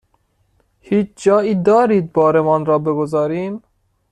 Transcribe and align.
هیچ 0.79 1.07
جایی 1.15 1.55
دارید 1.55 2.13
بارمان 2.13 2.65
را 2.65 2.79
بگذاریم؟ 2.79 3.63